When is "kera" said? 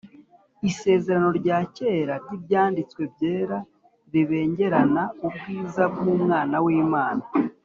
1.75-2.13